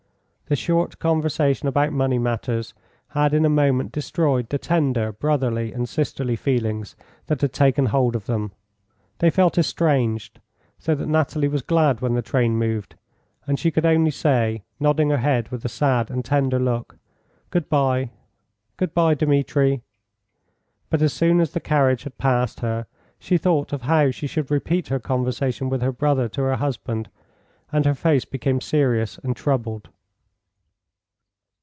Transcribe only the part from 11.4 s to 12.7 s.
was glad when the train